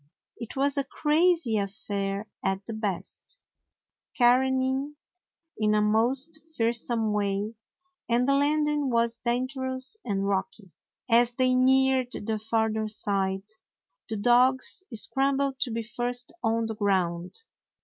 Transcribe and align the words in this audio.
It 0.37 0.55
was 0.55 0.79
a 0.79 0.83
crazy 0.83 1.57
affair 1.57 2.27
at 2.43 2.65
the 2.65 2.73
best, 2.73 3.37
careening' 4.17 4.95
in 5.59 5.75
a 5.75 5.81
most 5.83 6.39
fearsome 6.57 7.13
way, 7.13 7.53
and 8.09 8.27
the 8.27 8.33
landing 8.33 8.89
was 8.89 9.19
dangerous 9.23 9.97
and 10.03 10.25
rocky. 10.27 10.71
As 11.07 11.33
they 11.35 11.53
neared 11.53 12.13
the 12.13 12.39
farther 12.39 12.87
side 12.87 13.43
the 14.09 14.17
dogs 14.17 14.81
scrambled 14.91 15.59
to 15.59 15.69
be 15.71 15.83
first 15.83 16.31
on 16.43 16.65
the 16.65 16.73
ground. 16.75 17.35